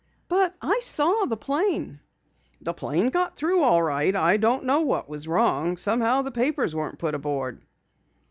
[0.29, 1.99] "But I saw the plane."
[2.59, 4.15] "The plane got through all right.
[4.15, 5.77] I don't know what was wrong.
[5.77, 7.61] Somehow the papers weren't put aboard."